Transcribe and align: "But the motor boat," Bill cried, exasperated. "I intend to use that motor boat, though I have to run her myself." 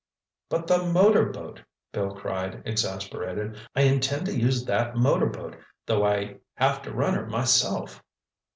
"But 0.49 0.65
the 0.65 0.83
motor 0.83 1.25
boat," 1.27 1.61
Bill 1.91 2.15
cried, 2.15 2.63
exasperated. 2.65 3.55
"I 3.75 3.83
intend 3.83 4.25
to 4.25 4.35
use 4.35 4.65
that 4.65 4.95
motor 4.95 5.27
boat, 5.27 5.55
though 5.85 6.03
I 6.03 6.37
have 6.55 6.81
to 6.81 6.91
run 6.91 7.13
her 7.13 7.27
myself." 7.27 8.01